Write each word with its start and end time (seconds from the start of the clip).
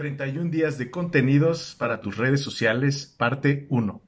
31 0.00 0.50
días 0.50 0.78
de 0.78 0.90
contenidos 0.90 1.76
para 1.78 2.00
tus 2.00 2.16
redes 2.16 2.40
sociales, 2.40 3.14
parte 3.18 3.66
1. 3.68 4.00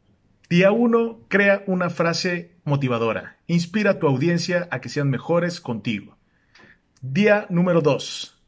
Día 0.49 0.73
1. 0.73 1.27
Crea 1.29 1.65
una 1.67 1.91
frase 1.91 2.57
motivadora. 2.65 3.37
Inspira 3.47 3.91
a 3.91 3.99
tu 3.99 4.07
audiencia 4.07 4.69
a 4.71 4.81
que 4.81 4.89
sean 4.89 5.11
mejores 5.11 5.61
contigo. 5.61 6.17
Día 7.03 7.47
número 7.51 7.83
2. 7.83 8.43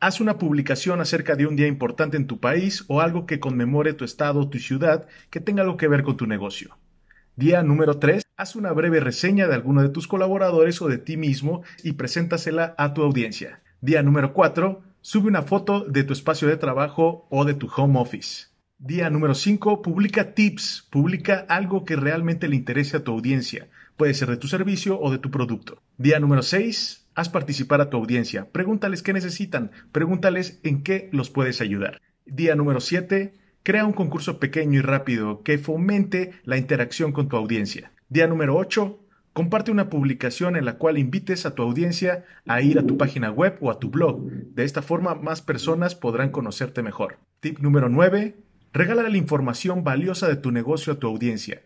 Haz 0.00 0.20
una 0.20 0.36
publicación 0.36 1.00
acerca 1.00 1.36
de 1.36 1.46
un 1.46 1.54
día 1.54 1.68
importante 1.68 2.16
en 2.16 2.26
tu 2.26 2.40
país 2.40 2.84
o 2.88 3.00
algo 3.00 3.26
que 3.26 3.38
conmemore 3.38 3.94
tu 3.94 4.04
estado 4.04 4.40
o 4.40 4.48
tu 4.48 4.58
ciudad 4.58 5.06
que 5.30 5.38
tenga 5.38 5.62
algo 5.62 5.76
que 5.76 5.86
ver 5.86 6.02
con 6.02 6.16
tu 6.16 6.26
negocio. 6.26 6.76
Día 7.36 7.62
número 7.62 8.00
3. 8.00 8.24
Haz 8.36 8.56
una 8.56 8.72
breve 8.72 8.98
reseña 8.98 9.46
de 9.46 9.54
alguno 9.54 9.82
de 9.82 9.90
tus 9.90 10.08
colaboradores 10.08 10.82
o 10.82 10.88
de 10.88 10.98
ti 10.98 11.16
mismo 11.16 11.62
y 11.84 11.92
preséntasela 11.92 12.74
a 12.76 12.92
tu 12.92 13.04
audiencia. 13.04 13.62
Día 13.80 14.02
número 14.02 14.32
4 14.32 14.93
Sube 15.06 15.28
una 15.28 15.42
foto 15.42 15.84
de 15.84 16.02
tu 16.02 16.14
espacio 16.14 16.48
de 16.48 16.56
trabajo 16.56 17.26
o 17.28 17.44
de 17.44 17.52
tu 17.52 17.68
home 17.76 18.00
office. 18.00 18.46
Día 18.78 19.10
número 19.10 19.34
5. 19.34 19.82
Publica 19.82 20.32
tips. 20.32 20.88
Publica 20.90 21.44
algo 21.50 21.84
que 21.84 21.94
realmente 21.94 22.48
le 22.48 22.56
interese 22.56 22.96
a 22.96 23.04
tu 23.04 23.12
audiencia. 23.12 23.68
Puede 23.98 24.14
ser 24.14 24.30
de 24.30 24.38
tu 24.38 24.48
servicio 24.48 24.98
o 24.98 25.10
de 25.10 25.18
tu 25.18 25.30
producto. 25.30 25.82
Día 25.98 26.18
número 26.20 26.42
6. 26.42 27.10
Haz 27.14 27.28
participar 27.28 27.82
a 27.82 27.90
tu 27.90 27.98
audiencia. 27.98 28.50
Pregúntales 28.50 29.02
qué 29.02 29.12
necesitan. 29.12 29.72
Pregúntales 29.92 30.58
en 30.62 30.82
qué 30.82 31.10
los 31.12 31.28
puedes 31.28 31.60
ayudar. 31.60 32.00
Día 32.24 32.54
número 32.54 32.80
7. 32.80 33.34
Crea 33.62 33.84
un 33.84 33.92
concurso 33.92 34.40
pequeño 34.40 34.78
y 34.78 34.82
rápido 34.82 35.42
que 35.42 35.58
fomente 35.58 36.32
la 36.44 36.56
interacción 36.56 37.12
con 37.12 37.28
tu 37.28 37.36
audiencia. 37.36 37.92
Día 38.08 38.26
número 38.26 38.56
8. 38.56 39.03
Comparte 39.34 39.72
una 39.72 39.90
publicación 39.90 40.54
en 40.54 40.64
la 40.64 40.78
cual 40.78 40.96
invites 40.96 41.44
a 41.44 41.56
tu 41.56 41.64
audiencia 41.64 42.24
a 42.46 42.62
ir 42.62 42.78
a 42.78 42.86
tu 42.86 42.96
página 42.96 43.32
web 43.32 43.58
o 43.60 43.72
a 43.72 43.80
tu 43.80 43.90
blog. 43.90 44.22
De 44.30 44.62
esta 44.62 44.80
forma 44.80 45.16
más 45.16 45.42
personas 45.42 45.96
podrán 45.96 46.30
conocerte 46.30 46.84
mejor. 46.84 47.18
Tip 47.40 47.58
número 47.58 47.88
9. 47.88 48.36
Regala 48.72 49.02
la 49.02 49.16
información 49.16 49.82
valiosa 49.82 50.28
de 50.28 50.36
tu 50.36 50.52
negocio 50.52 50.92
a 50.92 51.00
tu 51.00 51.08
audiencia. 51.08 51.62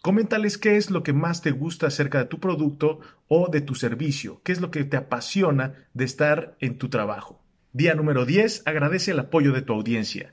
Coméntales 0.00 0.56
qué 0.56 0.78
es 0.78 0.90
lo 0.90 1.02
que 1.02 1.12
más 1.12 1.42
te 1.42 1.50
gusta 1.50 1.88
acerca 1.88 2.20
de 2.20 2.24
tu 2.24 2.40
producto 2.40 3.00
o 3.28 3.50
de 3.50 3.60
tu 3.60 3.74
servicio, 3.74 4.40
qué 4.42 4.52
es 4.52 4.62
lo 4.62 4.70
que 4.70 4.84
te 4.84 4.96
apasiona 4.96 5.74
de 5.92 6.06
estar 6.06 6.56
en 6.60 6.78
tu 6.78 6.88
trabajo. 6.88 7.44
Día 7.74 7.94
número 7.94 8.24
10. 8.24 8.62
Agradece 8.64 9.10
el 9.10 9.18
apoyo 9.18 9.52
de 9.52 9.60
tu 9.60 9.74
audiencia. 9.74 10.32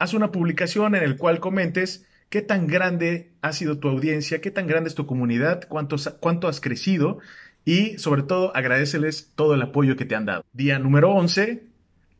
Haz 0.00 0.12
una 0.12 0.32
publicación 0.32 0.96
en 0.96 1.04
el 1.04 1.16
cual 1.16 1.38
comentes 1.38 2.04
qué 2.30 2.42
tan 2.42 2.68
grande 2.68 3.32
ha 3.42 3.52
sido 3.52 3.78
tu 3.78 3.88
audiencia, 3.88 4.40
qué 4.40 4.50
tan 4.50 4.66
grande 4.66 4.88
es 4.88 4.94
tu 4.94 5.04
comunidad, 5.04 5.64
cuánto, 5.68 6.48
has 6.48 6.60
crecido 6.60 7.18
y 7.64 7.98
sobre 7.98 8.22
todo 8.22 8.56
agradeceles 8.56 9.32
todo 9.34 9.54
el 9.54 9.62
apoyo 9.62 9.96
que 9.96 10.06
te 10.06 10.14
han 10.14 10.26
dado. 10.26 10.44
Día 10.52 10.78
número 10.78 11.10
11, 11.10 11.64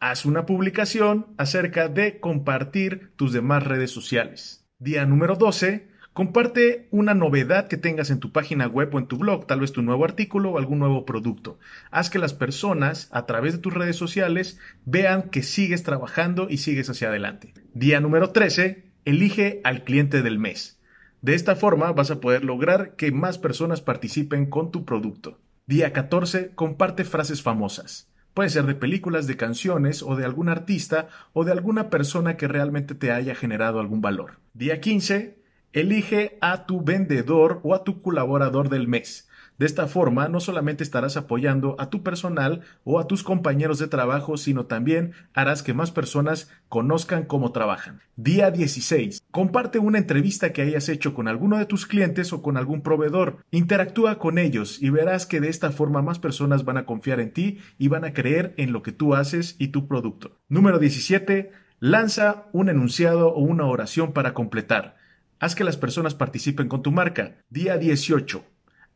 haz 0.00 0.27
una 0.27 0.47
publicación 0.47 1.28
acerca 1.38 1.88
de 1.88 2.19
compartir 2.19 3.12
tus 3.16 3.33
demás 3.33 3.64
redes 3.64 3.92
sociales. 3.92 4.66
Día 4.81 5.06
número 5.06 5.36
12, 5.36 5.88
comparte 6.12 6.88
una 6.91 7.14
novedad 7.14 7.69
que 7.69 7.77
tengas 7.77 8.11
en 8.11 8.19
tu 8.19 8.33
página 8.33 8.66
web 8.66 8.92
o 8.92 8.98
en 8.98 9.06
tu 9.06 9.16
blog, 9.16 9.47
tal 9.47 9.61
vez 9.61 9.70
tu 9.72 9.83
nuevo 9.83 10.05
artículo 10.05 10.50
o 10.50 10.58
algún 10.58 10.81
nuevo 10.81 11.05
producto. 11.05 11.61
Haz 11.92 12.11
que 12.11 12.19
las 12.19 12.34
personas 12.34 13.08
a 13.12 13.27
través 13.27 13.53
de 13.53 13.61
tus 13.61 13.72
redes 13.72 13.97
sociales 13.97 14.58
vean 14.84 15.31
que 15.31 15.44
sigues 15.44 15.84
trabajando 15.84 16.48
y 16.50 16.56
sigues 16.56 16.91
hacia 16.91 17.08
adelante. 17.08 17.55
Día 17.75 18.00
número 18.00 18.31
13, 18.31 18.90
Elige 19.06 19.62
al 19.65 19.84
cliente 19.84 20.20
del 20.20 20.39
mes. 20.39 20.79
De 21.23 21.34
esta 21.34 21.56
forma 21.56 21.91
vas 21.93 22.11
a 22.11 22.20
poder 22.20 22.45
lograr 22.45 22.97
que 22.97 23.12
más 23.12 23.39
personas 23.39 23.81
participen 23.81 24.45
con 24.45 24.70
tu 24.70 24.84
producto. 24.84 25.39
Día 25.67 25.95
14. 25.95 26.55
Comparte 26.55 27.05
frases 27.05 27.43
famosas. 27.43 28.11
Puede 28.34 28.51
ser 28.51 28.67
de 28.67 28.75
películas, 28.75 29.27
de 29.27 29.39
canciones 29.39 30.03
o 30.03 30.17
de 30.17 30.27
algún 30.27 30.51
artista 30.51 31.09
o 31.33 31.45
de 31.45 31.53
alguna 31.53 31.89
persona 31.89 32.37
que 32.37 32.47
realmente 32.47 32.95
te 32.95 33.11
haya 33.11 33.34
generado 33.34 33.81
algún 33.81 34.03
valor. 34.03 34.39
Día 34.53 34.83
15. 34.83 35.39
Elige 35.73 36.37
a 36.43 36.67
tu 36.67 36.83
vendedor 36.83 37.61
o 37.62 37.75
a 37.75 37.84
tu 37.84 38.03
colaborador 38.03 38.69
del 38.69 38.87
mes. 38.87 39.30
De 39.60 39.66
esta 39.66 39.87
forma, 39.87 40.26
no 40.28 40.41
solamente 40.41 40.82
estarás 40.82 41.19
apoyando 41.19 41.76
a 41.78 41.91
tu 41.91 42.03
personal 42.03 42.62
o 42.82 42.98
a 42.98 43.06
tus 43.06 43.22
compañeros 43.22 43.78
de 43.78 43.88
trabajo, 43.88 44.38
sino 44.38 44.65
también 44.65 45.12
harás 45.34 45.62
que 45.62 45.75
más 45.75 45.91
personas 45.91 46.50
conozcan 46.71 47.26
cómo 47.26 47.53
trabajan. 47.53 48.00
Día 48.16 48.50
16. 48.50 49.22
Comparte 49.31 49.78
una 49.78 49.99
entrevista 49.99 50.54
que 50.54 50.62
hayas 50.62 50.88
hecho 50.88 51.12
con 51.12 51.28
alguno 51.28 51.59
de 51.59 51.66
tus 51.66 51.84
clientes 51.84 52.32
o 52.32 52.41
con 52.41 52.56
algún 52.56 52.81
proveedor. 52.81 53.44
Interactúa 53.50 54.19
con 54.19 54.38
ellos 54.38 54.81
y 54.81 54.88
verás 54.88 55.26
que 55.26 55.43
de 55.43 55.50
esta 55.50 55.72
forma 55.72 56.00
más 56.00 56.19
personas 56.19 56.65
van 56.65 56.78
a 56.78 56.87
confiar 56.87 57.20
en 57.20 57.34
ti 57.34 57.59
y 57.76 57.88
van 57.88 58.06
a 58.06 58.15
creer 58.15 58.54
en 58.56 58.72
lo 58.72 58.82
que 58.82 58.93
tú 58.93 59.15
haces 59.15 59.56
y 59.59 59.69
tu 59.69 59.87
producto. 59.87 60.38
Número 60.49 60.78
17. 60.78 61.53
Lanza 61.81 62.47
un 62.53 62.70
enunciado 62.70 63.34
o 63.34 63.41
una 63.41 63.66
oración 63.66 64.15
para 64.15 64.32
completar. 64.32 64.97
Haz 65.38 65.54
que 65.54 65.65
las 65.65 65.76
personas 65.76 66.15
participen 66.15 66.69
con 66.69 66.82
tu 66.82 66.93
marca. 66.93 67.37
Día 67.50 67.76
18. 67.76 68.43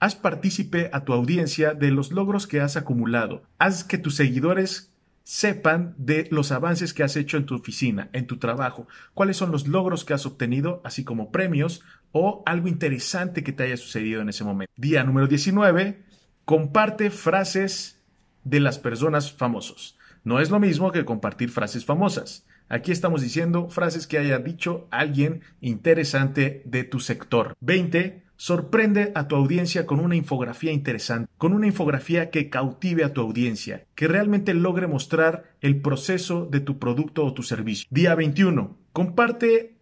Haz 0.04 0.16
partícipe 0.16 0.90
a 0.92 1.06
tu 1.06 1.14
audiencia 1.14 1.72
de 1.72 1.90
los 1.90 2.12
logros 2.12 2.46
que 2.46 2.60
has 2.60 2.76
acumulado. 2.76 3.42
Haz 3.56 3.84
que 3.84 3.96
tus 3.96 4.16
seguidores 4.16 4.92
sepan 5.22 5.94
de 5.96 6.28
los 6.30 6.52
avances 6.52 6.92
que 6.92 7.02
has 7.02 7.16
hecho 7.16 7.38
en 7.38 7.46
tu 7.46 7.54
oficina, 7.54 8.10
en 8.12 8.26
tu 8.26 8.36
trabajo, 8.36 8.86
cuáles 9.14 9.38
son 9.38 9.50
los 9.50 9.66
logros 9.66 10.04
que 10.04 10.12
has 10.12 10.26
obtenido, 10.26 10.82
así 10.84 11.04
como 11.04 11.32
premios 11.32 11.80
o 12.12 12.42
algo 12.44 12.68
interesante 12.68 13.42
que 13.42 13.52
te 13.52 13.62
haya 13.62 13.78
sucedido 13.78 14.20
en 14.20 14.28
ese 14.28 14.44
momento. 14.44 14.70
Día 14.76 15.04
número 15.04 15.26
19. 15.26 16.02
Comparte 16.44 17.08
frases 17.08 17.98
de 18.44 18.60
las 18.60 18.78
personas 18.78 19.32
famosos. 19.32 19.96
No 20.22 20.38
es 20.38 20.50
lo 20.50 20.60
mismo 20.60 20.92
que 20.92 21.06
compartir 21.06 21.48
frases 21.48 21.86
famosas. 21.86 22.44
Aquí 22.68 22.92
estamos 22.92 23.22
diciendo 23.22 23.70
frases 23.70 24.06
que 24.06 24.18
haya 24.18 24.38
dicho 24.38 24.86
alguien 24.90 25.40
interesante 25.62 26.60
de 26.66 26.84
tu 26.84 27.00
sector. 27.00 27.56
20. 27.60 28.22
Sorprende 28.36 29.12
a 29.14 29.28
tu 29.28 29.36
audiencia 29.36 29.86
con 29.86 30.00
una 30.00 30.16
infografía 30.16 30.72
interesante, 30.72 31.30
con 31.38 31.52
una 31.52 31.66
infografía 31.66 32.30
que 32.30 32.50
cautive 32.50 33.04
a 33.04 33.12
tu 33.12 33.20
audiencia, 33.20 33.86
que 33.94 34.08
realmente 34.08 34.54
logre 34.54 34.86
mostrar 34.86 35.44
el 35.60 35.80
proceso 35.80 36.46
de 36.50 36.60
tu 36.60 36.78
producto 36.78 37.24
o 37.24 37.32
tu 37.32 37.42
servicio. 37.42 37.86
Día 37.90 38.14
21. 38.14 38.76
Comparte 38.92 39.74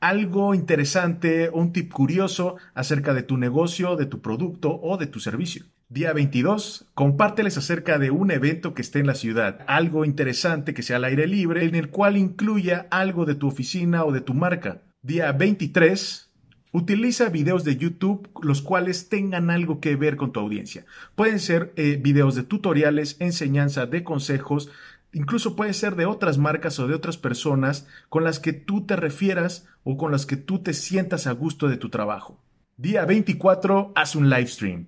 algo 0.00 0.54
interesante, 0.54 1.50
un 1.52 1.72
tip 1.72 1.92
curioso 1.92 2.56
acerca 2.74 3.14
de 3.14 3.22
tu 3.22 3.36
negocio, 3.36 3.96
de 3.96 4.06
tu 4.06 4.20
producto 4.20 4.80
o 4.82 4.96
de 4.96 5.06
tu 5.06 5.20
servicio. 5.20 5.66
Día 5.88 6.12
22. 6.12 6.86
Compárteles 6.94 7.58
acerca 7.58 7.98
de 7.98 8.10
un 8.10 8.30
evento 8.30 8.74
que 8.74 8.82
esté 8.82 9.00
en 9.00 9.08
la 9.08 9.14
ciudad, 9.14 9.64
algo 9.66 10.04
interesante 10.04 10.72
que 10.72 10.82
sea 10.82 10.96
al 10.96 11.04
aire 11.04 11.26
libre, 11.26 11.64
en 11.64 11.74
el 11.74 11.90
cual 11.90 12.16
incluya 12.16 12.86
algo 12.90 13.24
de 13.24 13.34
tu 13.34 13.48
oficina 13.48 14.04
o 14.04 14.12
de 14.12 14.20
tu 14.20 14.32
marca. 14.32 14.82
Día 15.02 15.32
23. 15.32 16.29
Utiliza 16.72 17.28
videos 17.30 17.64
de 17.64 17.76
YouTube 17.76 18.28
los 18.42 18.62
cuales 18.62 19.08
tengan 19.08 19.50
algo 19.50 19.80
que 19.80 19.96
ver 19.96 20.16
con 20.16 20.32
tu 20.32 20.38
audiencia. 20.38 20.86
Pueden 21.16 21.40
ser 21.40 21.72
eh, 21.76 21.98
videos 22.00 22.36
de 22.36 22.44
tutoriales, 22.44 23.16
enseñanza, 23.18 23.86
de 23.86 24.04
consejos, 24.04 24.70
incluso 25.12 25.56
puede 25.56 25.72
ser 25.72 25.96
de 25.96 26.06
otras 26.06 26.38
marcas 26.38 26.78
o 26.78 26.86
de 26.86 26.94
otras 26.94 27.16
personas 27.16 27.88
con 28.08 28.22
las 28.22 28.38
que 28.38 28.52
tú 28.52 28.86
te 28.86 28.94
refieras 28.94 29.66
o 29.82 29.96
con 29.96 30.12
las 30.12 30.26
que 30.26 30.36
tú 30.36 30.60
te 30.60 30.72
sientas 30.72 31.26
a 31.26 31.32
gusto 31.32 31.66
de 31.68 31.76
tu 31.76 31.88
trabajo. 31.88 32.40
Día 32.76 33.04
24, 33.04 33.92
haz 33.96 34.14
un 34.14 34.30
live 34.30 34.46
stream. 34.46 34.86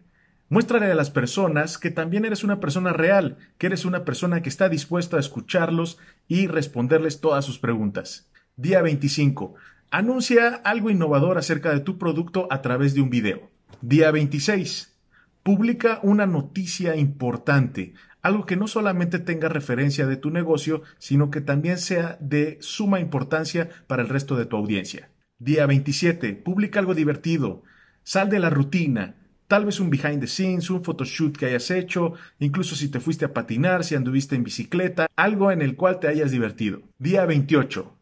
Muéstrale 0.48 0.92
a 0.92 0.94
las 0.94 1.10
personas 1.10 1.78
que 1.78 1.90
también 1.90 2.24
eres 2.24 2.44
una 2.44 2.60
persona 2.60 2.92
real, 2.92 3.38
que 3.58 3.66
eres 3.66 3.84
una 3.84 4.04
persona 4.04 4.42
que 4.42 4.50
está 4.50 4.68
dispuesta 4.68 5.16
a 5.16 5.20
escucharlos 5.20 5.98
y 6.28 6.46
responderles 6.46 7.20
todas 7.20 7.44
sus 7.44 7.58
preguntas. 7.58 8.30
Día 8.56 8.82
25. 8.82 9.54
Anuncia 9.94 10.54
algo 10.64 10.88
innovador 10.88 11.36
acerca 11.36 11.70
de 11.74 11.80
tu 11.80 11.98
producto 11.98 12.48
a 12.50 12.62
través 12.62 12.94
de 12.94 13.02
un 13.02 13.10
video. 13.10 13.50
Día 13.82 14.10
26. 14.10 14.98
Publica 15.42 16.00
una 16.02 16.24
noticia 16.24 16.96
importante, 16.96 17.92
algo 18.22 18.46
que 18.46 18.56
no 18.56 18.68
solamente 18.68 19.18
tenga 19.18 19.50
referencia 19.50 20.06
de 20.06 20.16
tu 20.16 20.30
negocio, 20.30 20.80
sino 20.96 21.30
que 21.30 21.42
también 21.42 21.76
sea 21.76 22.16
de 22.22 22.56
suma 22.62 23.00
importancia 23.00 23.68
para 23.86 24.00
el 24.00 24.08
resto 24.08 24.34
de 24.34 24.46
tu 24.46 24.56
audiencia. 24.56 25.10
Día 25.38 25.66
27. 25.66 26.36
Publica 26.36 26.80
algo 26.80 26.94
divertido. 26.94 27.62
Sal 28.02 28.30
de 28.30 28.38
la 28.38 28.48
rutina. 28.48 29.16
Tal 29.46 29.66
vez 29.66 29.78
un 29.78 29.90
behind 29.90 30.20
the 30.20 30.26
scenes, 30.26 30.70
un 30.70 30.82
photoshoot 30.82 31.36
que 31.36 31.44
hayas 31.44 31.70
hecho, 31.70 32.14
incluso 32.38 32.76
si 32.76 32.88
te 32.88 32.98
fuiste 32.98 33.26
a 33.26 33.34
patinar, 33.34 33.84
si 33.84 33.94
anduviste 33.94 34.36
en 34.36 34.44
bicicleta, 34.44 35.06
algo 35.16 35.52
en 35.52 35.60
el 35.60 35.76
cual 35.76 36.00
te 36.00 36.08
hayas 36.08 36.30
divertido. 36.30 36.80
Día 36.98 37.26
28. 37.26 37.94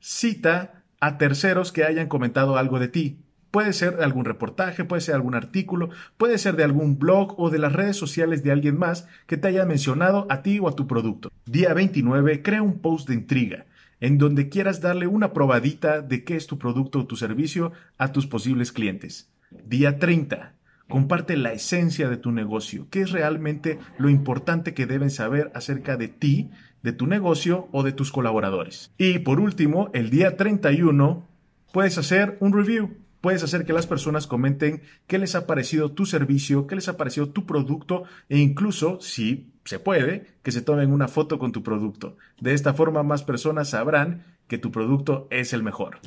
Cita 0.00 0.75
a 1.06 1.18
terceros 1.18 1.70
que 1.70 1.84
hayan 1.84 2.08
comentado 2.08 2.58
algo 2.58 2.80
de 2.80 2.88
ti. 2.88 3.20
Puede 3.52 3.72
ser 3.72 4.02
algún 4.02 4.24
reportaje, 4.24 4.84
puede 4.84 5.00
ser 5.00 5.14
algún 5.14 5.36
artículo, 5.36 5.90
puede 6.16 6.36
ser 6.36 6.56
de 6.56 6.64
algún 6.64 6.98
blog 6.98 7.38
o 7.38 7.48
de 7.48 7.60
las 7.60 7.72
redes 7.72 7.96
sociales 7.96 8.42
de 8.42 8.50
alguien 8.50 8.76
más 8.76 9.06
que 9.28 9.36
te 9.36 9.46
haya 9.46 9.64
mencionado 9.64 10.26
a 10.30 10.42
ti 10.42 10.58
o 10.58 10.68
a 10.68 10.74
tu 10.74 10.88
producto. 10.88 11.30
Día 11.44 11.72
29, 11.74 12.42
crea 12.42 12.60
un 12.60 12.80
post 12.80 13.08
de 13.08 13.14
intriga 13.14 13.66
en 14.00 14.18
donde 14.18 14.48
quieras 14.48 14.80
darle 14.80 15.06
una 15.06 15.32
probadita 15.32 16.02
de 16.02 16.24
qué 16.24 16.34
es 16.34 16.48
tu 16.48 16.58
producto 16.58 16.98
o 16.98 17.06
tu 17.06 17.14
servicio 17.14 17.70
a 17.98 18.10
tus 18.10 18.26
posibles 18.26 18.72
clientes. 18.72 19.30
Día 19.64 20.00
30, 20.00 20.54
comparte 20.88 21.36
la 21.36 21.52
esencia 21.52 22.08
de 22.10 22.16
tu 22.16 22.32
negocio, 22.32 22.88
qué 22.90 23.02
es 23.02 23.12
realmente 23.12 23.78
lo 23.96 24.10
importante 24.10 24.74
que 24.74 24.86
deben 24.86 25.10
saber 25.10 25.52
acerca 25.54 25.96
de 25.96 26.08
ti 26.08 26.50
de 26.86 26.92
tu 26.92 27.08
negocio 27.08 27.68
o 27.72 27.82
de 27.82 27.90
tus 27.90 28.12
colaboradores. 28.12 28.92
Y 28.96 29.18
por 29.18 29.40
último, 29.40 29.90
el 29.92 30.08
día 30.08 30.36
31 30.36 31.26
puedes 31.72 31.98
hacer 31.98 32.36
un 32.38 32.52
review. 32.52 32.98
Puedes 33.20 33.42
hacer 33.42 33.64
que 33.64 33.72
las 33.72 33.88
personas 33.88 34.28
comenten 34.28 34.82
qué 35.08 35.18
les 35.18 35.34
ha 35.34 35.48
parecido 35.48 35.90
tu 35.90 36.06
servicio, 36.06 36.68
qué 36.68 36.76
les 36.76 36.86
ha 36.86 36.96
parecido 36.96 37.30
tu 37.30 37.44
producto 37.44 38.04
e 38.28 38.38
incluso, 38.38 39.00
si 39.00 39.50
se 39.64 39.80
puede, 39.80 40.28
que 40.44 40.52
se 40.52 40.62
tomen 40.62 40.92
una 40.92 41.08
foto 41.08 41.40
con 41.40 41.50
tu 41.50 41.64
producto. 41.64 42.18
De 42.40 42.54
esta 42.54 42.72
forma 42.72 43.02
más 43.02 43.24
personas 43.24 43.70
sabrán 43.70 44.22
que 44.46 44.58
tu 44.58 44.70
producto 44.70 45.26
es 45.30 45.52
el 45.52 45.64
mejor. 45.64 45.98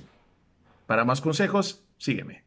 Para 0.88 1.04
más 1.04 1.20
consejos, 1.20 1.84
sígueme. 1.98 2.38